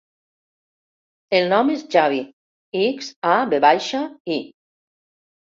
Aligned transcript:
El 1.39 1.45
nom 1.51 1.69
és 1.75 1.83
Xavi: 1.97 2.21
ics, 2.87 3.13
a, 3.35 3.37
ve 3.53 3.63
baixa, 3.67 4.03
i. 4.39 4.43